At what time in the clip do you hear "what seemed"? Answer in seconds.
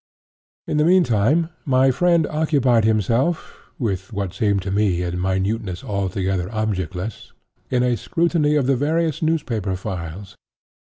4.11-4.63